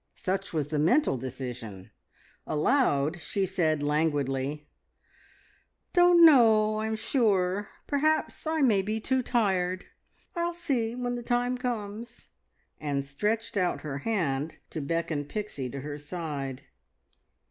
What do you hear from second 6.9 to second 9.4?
sure! Perhaps I may be too